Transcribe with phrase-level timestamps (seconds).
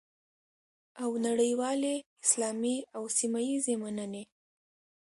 [1.03, 4.23] او نړیوالې، اسلامي او سیمه ییزې مننې